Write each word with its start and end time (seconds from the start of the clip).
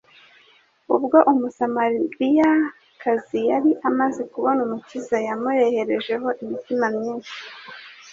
Ubwo 0.95 1.17
Umusamaliyakazi 1.31 3.39
yari 3.51 3.71
amaze 3.89 4.21
kubona 4.33 4.59
Umukiza, 4.65 5.17
yamureherejeho 5.27 6.27
imitima 6.43 6.85
myinshi. 6.95 7.35